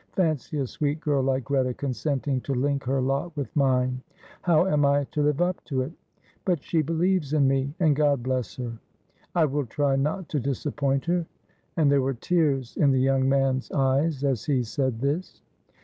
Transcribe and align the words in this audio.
Fancy 0.13 0.57
a 0.57 0.65
sweet 0.65 0.99
girl 0.99 1.21
like 1.21 1.43
Greta 1.43 1.75
consenting 1.75 2.41
to 2.41 2.55
link 2.55 2.85
her 2.85 2.99
lot 2.99 3.37
with 3.37 3.55
mine. 3.55 4.01
How 4.41 4.65
am 4.65 4.83
I 4.83 5.03
to 5.11 5.21
live 5.21 5.41
up 5.43 5.63
to 5.65 5.81
it? 5.81 5.91
but 6.43 6.63
she 6.63 6.81
believes 6.81 7.33
in 7.33 7.47
me, 7.47 7.75
and 7.79 7.95
God 7.95 8.23
bless 8.23 8.55
her. 8.55 8.79
I 9.35 9.45
will 9.45 9.67
try 9.67 9.95
not 9.97 10.27
to 10.29 10.39
disappoint 10.39 11.05
her," 11.05 11.27
and 11.77 11.91
there 11.91 12.01
were 12.01 12.15
tears 12.15 12.75
in 12.77 12.89
the 12.89 12.99
young 12.99 13.29
man's 13.29 13.71
eyes 13.71 14.23
as 14.23 14.45
he 14.45 14.63
said 14.63 15.01
this. 15.01 15.43